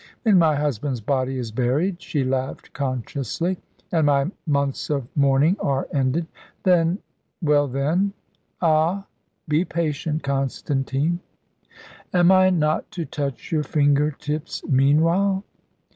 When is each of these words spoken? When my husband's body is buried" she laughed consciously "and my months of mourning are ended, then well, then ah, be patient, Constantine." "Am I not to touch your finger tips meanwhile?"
When 0.23 0.39
my 0.39 0.55
husband's 0.55 0.99
body 0.99 1.37
is 1.37 1.51
buried" 1.51 2.01
she 2.01 2.23
laughed 2.23 2.73
consciously 2.73 3.59
"and 3.91 4.07
my 4.07 4.31
months 4.47 4.89
of 4.89 5.07
mourning 5.15 5.57
are 5.59 5.87
ended, 5.93 6.25
then 6.63 6.97
well, 7.39 7.67
then 7.67 8.13
ah, 8.63 9.05
be 9.47 9.63
patient, 9.63 10.23
Constantine." 10.23 11.19
"Am 12.15 12.31
I 12.31 12.49
not 12.49 12.89
to 12.93 13.05
touch 13.05 13.51
your 13.51 13.61
finger 13.61 14.09
tips 14.09 14.63
meanwhile?" 14.67 15.43